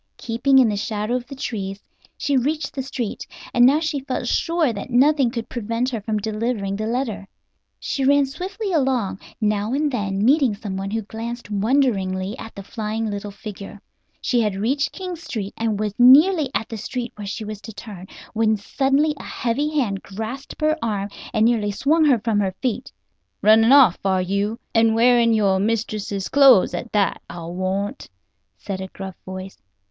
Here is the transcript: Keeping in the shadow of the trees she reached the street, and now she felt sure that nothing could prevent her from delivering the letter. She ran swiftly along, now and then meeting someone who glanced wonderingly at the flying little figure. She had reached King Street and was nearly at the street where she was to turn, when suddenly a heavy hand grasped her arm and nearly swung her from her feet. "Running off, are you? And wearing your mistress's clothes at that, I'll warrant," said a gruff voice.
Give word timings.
Keeping 0.17 0.57
in 0.57 0.67
the 0.69 0.75
shadow 0.77 1.13
of 1.13 1.27
the 1.27 1.35
trees 1.35 1.79
she 2.17 2.35
reached 2.35 2.73
the 2.73 2.81
street, 2.81 3.27
and 3.53 3.67
now 3.67 3.79
she 3.79 3.99
felt 3.99 4.25
sure 4.27 4.73
that 4.73 4.89
nothing 4.89 5.29
could 5.29 5.47
prevent 5.47 5.91
her 5.91 6.01
from 6.01 6.17
delivering 6.17 6.75
the 6.75 6.87
letter. 6.87 7.27
She 7.79 8.03
ran 8.03 8.25
swiftly 8.25 8.73
along, 8.73 9.19
now 9.39 9.73
and 9.73 9.91
then 9.91 10.25
meeting 10.25 10.55
someone 10.55 10.89
who 10.89 11.03
glanced 11.03 11.51
wonderingly 11.51 12.35
at 12.39 12.55
the 12.55 12.63
flying 12.63 13.11
little 13.11 13.29
figure. 13.29 13.79
She 14.19 14.41
had 14.41 14.55
reached 14.55 14.91
King 14.91 15.15
Street 15.15 15.53
and 15.55 15.79
was 15.79 15.93
nearly 15.99 16.49
at 16.55 16.67
the 16.67 16.77
street 16.77 17.11
where 17.13 17.27
she 17.27 17.45
was 17.45 17.61
to 17.61 17.71
turn, 17.71 18.07
when 18.33 18.57
suddenly 18.57 19.13
a 19.19 19.23
heavy 19.23 19.69
hand 19.79 20.01
grasped 20.01 20.55
her 20.61 20.79
arm 20.83 21.09
and 21.31 21.45
nearly 21.45 21.69
swung 21.69 22.05
her 22.05 22.17
from 22.17 22.39
her 22.39 22.55
feet. 22.59 22.91
"Running 23.43 23.71
off, 23.71 23.99
are 24.03 24.19
you? 24.23 24.57
And 24.73 24.95
wearing 24.95 25.31
your 25.35 25.59
mistress's 25.59 26.27
clothes 26.27 26.73
at 26.73 26.91
that, 26.91 27.21
I'll 27.29 27.53
warrant," 27.53 28.09
said 28.57 28.81
a 28.81 28.87
gruff 28.87 29.15
voice. 29.25 29.61